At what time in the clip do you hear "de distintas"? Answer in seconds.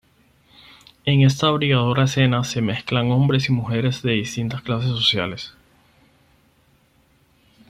4.01-4.63